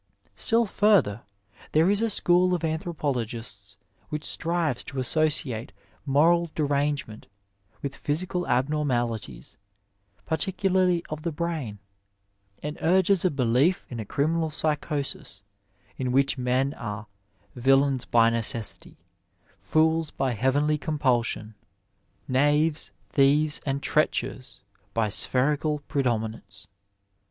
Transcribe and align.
Still 0.35 0.65
further; 0.65 1.21
there 1.73 1.87
is 1.87 2.01
a 2.01 2.09
school 2.09 2.55
of 2.55 2.63
anthropologists 2.63 3.77
which 4.09 4.23
strives 4.23 4.83
to 4.85 4.97
associate 4.97 5.71
moral 6.07 6.49
derangement 6.55 7.27
with 7.83 8.01
phjrsical 8.03 8.47
abnormali 8.49 9.21
ties, 9.23 9.57
particularly 10.25 11.03
of 11.11 11.21
the 11.21 11.31
brain, 11.31 11.77
and 12.63 12.79
urges 12.81 13.23
a 13.23 13.29
belief 13.29 13.85
in 13.91 13.99
a 13.99 14.03
cri 14.05 14.25
minal 14.25 14.49
psychosis, 14.51 15.43
in 15.99 16.11
which 16.11 16.35
men 16.35 16.73
are 16.73 17.03
'^ 17.03 17.05
villains 17.61 18.03
by 18.03 18.31
necessity, 18.31 18.97
fools 19.59 20.09
by 20.09 20.31
heavenly 20.31 20.79
compulsion, 20.79 21.53
knaves, 22.27 22.91
thieves, 23.11 23.61
and 23.67 23.83
treachers 23.83 24.61
by 24.95 25.09
spherical 25.09 25.77
predominance." 25.87 26.67